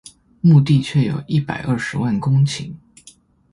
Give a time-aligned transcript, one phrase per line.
[0.41, 2.73] 牧地卻有一百二十萬公頃